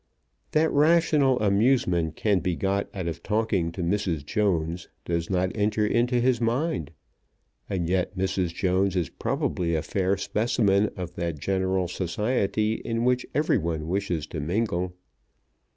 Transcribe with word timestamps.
That 0.53 0.71
rational 0.71 1.39
amusement 1.41 2.15
can 2.15 2.39
be 2.39 2.55
got 2.55 2.89
out 2.91 3.07
of 3.07 3.21
talking 3.21 3.71
to 3.73 3.83
Mrs. 3.83 4.25
Jones 4.25 4.89
does 5.05 5.29
not 5.29 5.51
enter 5.55 5.85
into 5.85 6.19
his 6.19 6.41
mind. 6.41 6.89
And 7.69 7.87
yet 7.87 8.17
Mrs. 8.17 8.51
Jones 8.51 8.95
is 8.95 9.09
probably 9.09 9.75
a 9.75 9.83
fair 9.83 10.17
specimen 10.17 10.89
of 10.97 11.13
that 11.17 11.37
general 11.37 11.87
society 11.87 12.81
in 12.83 13.05
which 13.05 13.27
every 13.35 13.59
one 13.59 13.87
wishes 13.87 14.25
to 14.33 14.39
mingle. 14.39 14.95